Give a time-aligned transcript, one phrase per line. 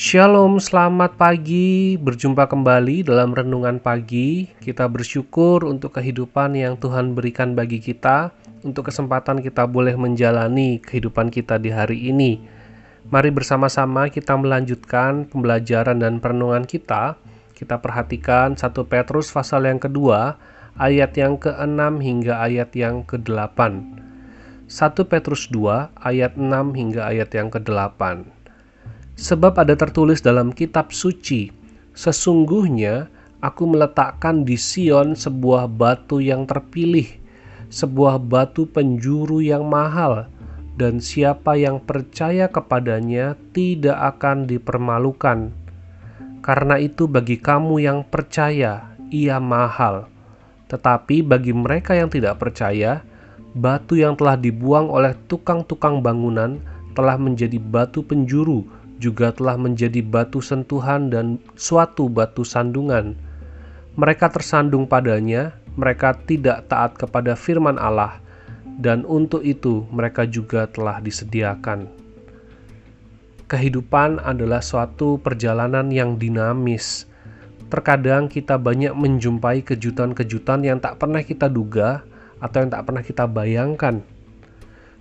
[0.00, 2.00] Shalom, selamat pagi.
[2.00, 4.48] Berjumpa kembali dalam renungan pagi.
[4.48, 8.32] Kita bersyukur untuk kehidupan yang Tuhan berikan bagi kita,
[8.64, 12.40] untuk kesempatan kita boleh menjalani kehidupan kita di hari ini.
[13.12, 17.20] Mari bersama-sama kita melanjutkan pembelajaran dan perenungan kita.
[17.52, 20.40] Kita perhatikan 1 Petrus pasal yang kedua,
[20.80, 23.84] ayat yang ke-6 hingga ayat yang ke-8.
[24.64, 28.39] 1 Petrus 2 ayat 6 hingga ayat yang ke-8.
[29.20, 31.52] Sebab ada tertulis dalam kitab suci,
[31.92, 33.12] sesungguhnya
[33.44, 37.04] aku meletakkan di Sion sebuah batu yang terpilih,
[37.68, 40.24] sebuah batu penjuru yang mahal,
[40.80, 45.52] dan siapa yang percaya kepadanya tidak akan dipermalukan.
[46.40, 50.08] Karena itu bagi kamu yang percaya, ia mahal.
[50.72, 53.04] Tetapi bagi mereka yang tidak percaya,
[53.52, 56.56] batu yang telah dibuang oleh tukang-tukang bangunan
[56.96, 63.16] telah menjadi batu penjuru juga telah menjadi batu sentuhan dan suatu batu sandungan.
[63.96, 68.20] Mereka tersandung padanya, mereka tidak taat kepada firman Allah,
[68.76, 71.88] dan untuk itu mereka juga telah disediakan.
[73.50, 77.08] Kehidupan adalah suatu perjalanan yang dinamis.
[77.66, 82.06] Terkadang kita banyak menjumpai kejutan-kejutan yang tak pernah kita duga
[82.38, 84.06] atau yang tak pernah kita bayangkan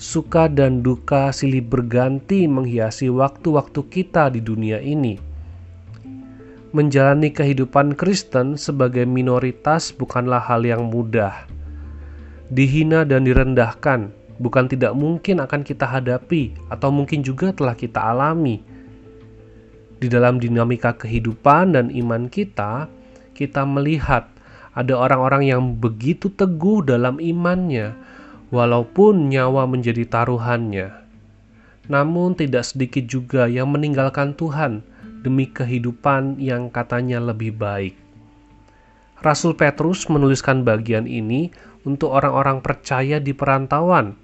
[0.00, 5.18] suka dan duka silih berganti menghiasi waktu-waktu kita di dunia ini.
[6.74, 11.46] Menjalani kehidupan Kristen sebagai minoritas bukanlah hal yang mudah.
[12.50, 18.62] Dihina dan direndahkan bukan tidak mungkin akan kita hadapi, atau mungkin juga telah kita alami.
[20.02, 22.90] Di dalam dinamika kehidupan dan iman kita,
[23.32, 24.26] kita melihat
[24.74, 27.94] ada orang-orang yang begitu teguh dalam imannya,
[28.48, 30.92] walaupun nyawa menjadi taruhannya.
[31.88, 34.80] Namun, tidak sedikit juga yang meninggalkan Tuhan
[35.20, 37.96] demi kehidupan yang katanya lebih baik.
[39.20, 41.48] Rasul Petrus menuliskan bagian ini
[41.84, 44.16] untuk orang-orang percaya di perantauan,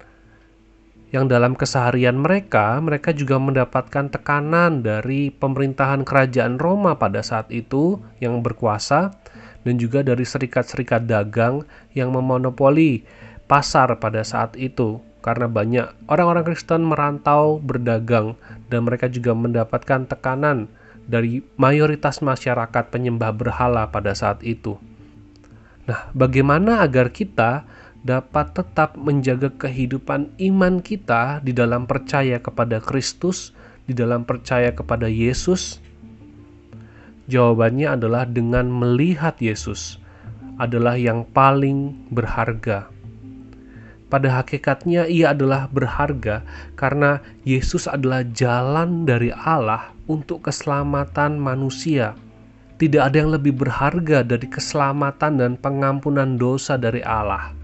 [1.11, 7.99] yang dalam keseharian mereka, mereka juga mendapatkan tekanan dari pemerintahan kerajaan Roma pada saat itu
[8.23, 9.11] yang berkuasa,
[9.67, 13.03] dan juga dari serikat-serikat dagang yang memonopoli
[13.51, 18.39] pasar pada saat itu karena banyak orang-orang Kristen merantau berdagang
[18.71, 20.71] dan mereka juga mendapatkan tekanan
[21.03, 24.79] dari mayoritas masyarakat penyembah berhala pada saat itu.
[25.83, 27.67] Nah, bagaimana agar kita
[28.07, 33.51] dapat tetap menjaga kehidupan iman kita di dalam percaya kepada Kristus,
[33.83, 35.83] di dalam percaya kepada Yesus?
[37.27, 39.99] Jawabannya adalah dengan melihat Yesus
[40.55, 43.00] adalah yang paling berharga
[44.11, 46.43] pada hakikatnya ia adalah berharga
[46.75, 52.13] karena Yesus adalah jalan dari Allah untuk keselamatan manusia.
[52.75, 57.55] Tidak ada yang lebih berharga dari keselamatan dan pengampunan dosa dari Allah.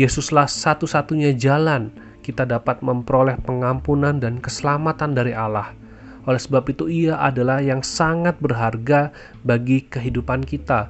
[0.00, 1.92] Yesuslah satu-satunya jalan
[2.24, 5.76] kita dapat memperoleh pengampunan dan keselamatan dari Allah.
[6.24, 9.12] Oleh sebab itu, Ia adalah yang sangat berharga
[9.44, 10.88] bagi kehidupan kita,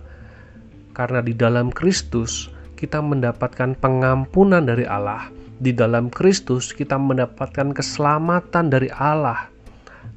[0.94, 2.53] karena di dalam Kristus
[2.84, 5.33] kita mendapatkan pengampunan dari Allah.
[5.56, 9.49] Di dalam Kristus kita mendapatkan keselamatan dari Allah.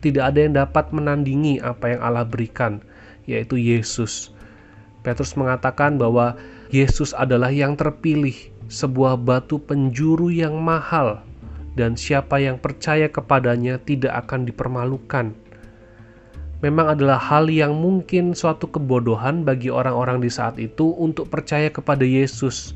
[0.03, 2.83] Tidak ada yang dapat menandingi apa yang Allah berikan,
[3.23, 4.35] yaitu Yesus.
[4.99, 6.35] Petrus mengatakan bahwa
[6.67, 8.35] Yesus adalah yang terpilih,
[8.67, 11.23] sebuah batu penjuru yang mahal,
[11.79, 15.31] dan siapa yang percaya kepadanya tidak akan dipermalukan
[16.61, 22.01] memang adalah hal yang mungkin suatu kebodohan bagi orang-orang di saat itu untuk percaya kepada
[22.01, 22.73] Yesus.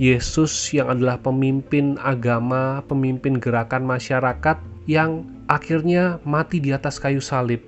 [0.00, 4.56] Yesus yang adalah pemimpin agama, pemimpin gerakan masyarakat
[4.88, 7.60] yang akhirnya mati di atas kayu salib.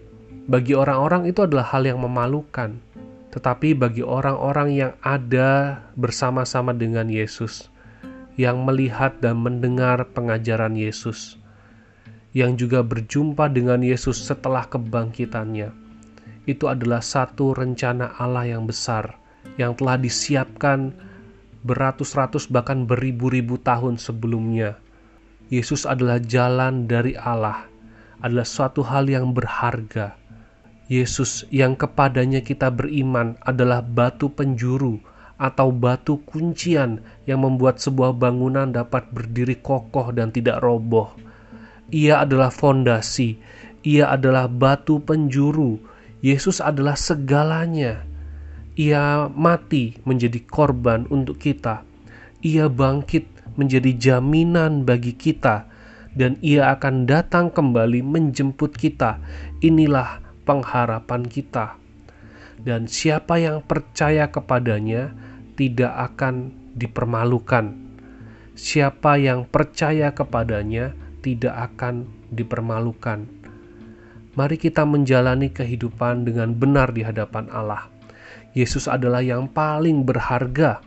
[0.48, 2.80] Bagi orang-orang itu adalah hal yang memalukan.
[3.32, 7.72] Tetapi bagi orang-orang yang ada bersama-sama dengan Yesus,
[8.36, 11.40] yang melihat dan mendengar pengajaran Yesus,
[12.32, 15.72] yang juga berjumpa dengan Yesus setelah kebangkitannya.
[16.48, 19.20] Itu adalah satu rencana Allah yang besar
[19.60, 20.96] yang telah disiapkan
[21.62, 24.80] beratus-ratus bahkan beribu-ribu tahun sebelumnya.
[25.52, 27.68] Yesus adalah jalan dari Allah,
[28.24, 30.16] adalah suatu hal yang berharga.
[30.88, 34.98] Yesus yang kepadanya kita beriman adalah batu penjuru
[35.36, 41.12] atau batu kuncian yang membuat sebuah bangunan dapat berdiri kokoh dan tidak roboh
[41.92, 43.36] ia adalah fondasi,
[43.84, 45.76] ia adalah batu penjuru.
[46.22, 48.06] Yesus adalah segalanya.
[48.78, 51.84] Ia mati menjadi korban untuk kita.
[52.40, 53.28] Ia bangkit
[53.58, 55.68] menjadi jaminan bagi kita,
[56.16, 59.20] dan Ia akan datang kembali menjemput kita.
[59.60, 61.76] Inilah pengharapan kita.
[62.62, 65.10] Dan siapa yang percaya kepadanya
[65.58, 67.74] tidak akan dipermalukan.
[68.54, 73.24] Siapa yang percaya kepadanya tidak akan dipermalukan.
[74.34, 77.88] Mari kita menjalani kehidupan dengan benar di hadapan Allah.
[78.52, 80.82] Yesus adalah yang paling berharga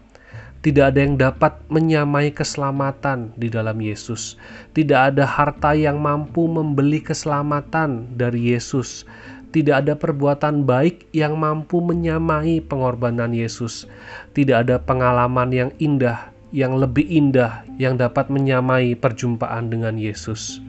[0.66, 4.34] tidak ada yang dapat menyamai keselamatan di dalam Yesus.
[4.74, 9.06] Tidak ada harta yang mampu membeli keselamatan dari Yesus.
[9.54, 13.86] Tidak ada perbuatan baik yang mampu menyamai pengorbanan Yesus.
[14.34, 20.62] Tidak ada pengalaman yang indah, yang lebih indah, yang dapat menyamai perjumpaan dengan Yesus.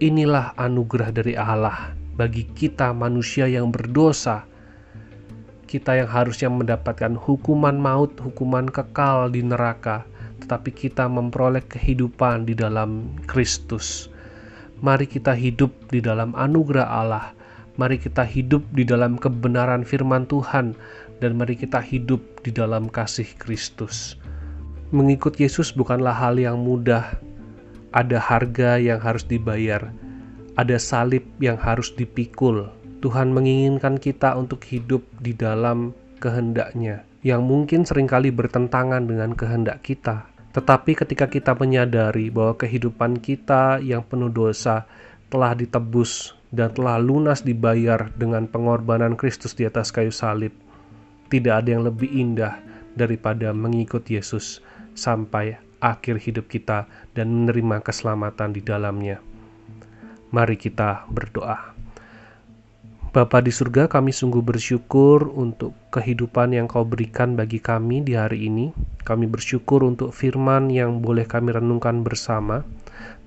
[0.00, 4.48] Inilah anugerah dari Allah bagi kita, manusia yang berdosa
[5.72, 10.04] kita yang harusnya mendapatkan hukuman maut, hukuman kekal di neraka,
[10.44, 14.12] tetapi kita memperoleh kehidupan di dalam Kristus.
[14.84, 17.32] Mari kita hidup di dalam anugerah Allah.
[17.80, 20.76] Mari kita hidup di dalam kebenaran firman Tuhan
[21.24, 24.20] dan mari kita hidup di dalam kasih Kristus.
[24.92, 27.16] Mengikut Yesus bukanlah hal yang mudah.
[27.96, 29.88] Ada harga yang harus dibayar.
[30.60, 32.68] Ada salib yang harus dipikul
[33.00, 39.80] Tuhan menginginkan kita untuk hidup di dalam kehendaknya yang mungkin sering kali bertentangan dengan kehendak
[39.80, 40.28] kita.
[40.52, 44.84] Tetapi ketika kita menyadari bahwa kehidupan kita yang penuh dosa
[45.32, 50.52] telah ditebus dan telah lunas dibayar dengan pengorbanan Kristus di atas kayu salib,
[51.32, 52.60] tidak ada yang lebih indah
[52.92, 54.60] daripada mengikut Yesus
[54.94, 59.18] sampai akhir hidup kita dan menerima keselamatan di dalamnya.
[60.32, 61.72] Mari kita berdoa.
[63.12, 68.48] Bapa di surga, kami sungguh bersyukur untuk kehidupan yang kau berikan bagi kami di hari
[68.48, 68.72] ini.
[69.04, 72.64] Kami bersyukur untuk firman yang boleh kami renungkan bersama.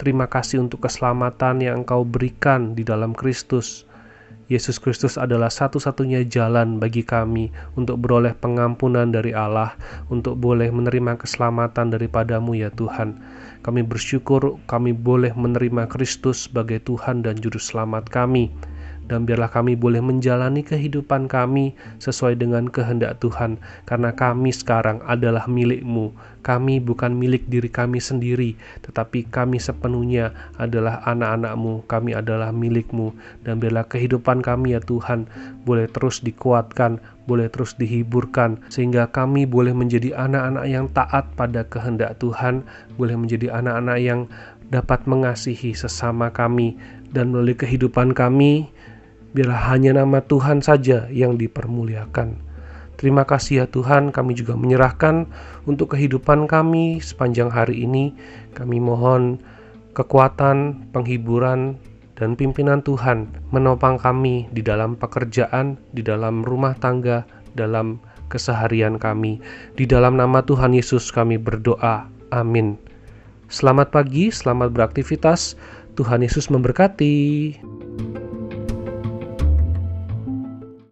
[0.01, 3.85] Terima kasih untuk keselamatan yang engkau berikan di dalam Kristus.
[4.45, 9.73] Yesus Kristus adalah satu-satunya jalan bagi kami untuk beroleh pengampunan dari Allah,
[10.13, 13.17] untuk boleh menerima keselamatan daripadamu ya Tuhan.
[13.65, 18.53] Kami bersyukur kami boleh menerima Kristus sebagai Tuhan dan Juru Selamat kami
[19.05, 25.45] dan biarlah kami boleh menjalani kehidupan kami sesuai dengan kehendak Tuhan, karena kami sekarang adalah
[25.45, 26.13] milikmu.
[26.45, 28.53] Kami bukan milik diri kami sendiri,
[28.85, 30.29] tetapi kami sepenuhnya
[30.61, 35.25] adalah anak-anakmu, kami adalah milikmu, dan biarlah kehidupan kami ya Tuhan
[35.65, 42.21] boleh terus dikuatkan, boleh terus dihiburkan, sehingga kami boleh menjadi anak-anak yang taat pada kehendak
[42.21, 42.61] Tuhan,
[42.93, 44.29] boleh menjadi anak-anak yang
[44.69, 46.77] dapat mengasihi sesama kami,
[47.09, 48.69] dan melalui kehidupan kami
[49.35, 52.39] biarlah hanya nama Tuhan saja yang dipermuliakan.
[52.95, 55.27] Terima kasih ya Tuhan, kami juga menyerahkan
[55.67, 58.15] untuk kehidupan kami sepanjang hari ini.
[58.55, 59.43] Kami mohon
[59.91, 61.75] kekuatan, penghiburan,
[62.15, 67.27] dan pimpinan Tuhan menopang kami di dalam pekerjaan, di dalam rumah tangga,
[67.59, 67.99] dalam
[68.31, 69.43] keseharian kami.
[69.75, 72.07] Di dalam nama Tuhan Yesus kami berdoa.
[72.31, 72.79] Amin.
[73.51, 75.59] Selamat pagi, selamat beraktivitas.
[75.99, 77.15] Tuhan Yesus memberkati.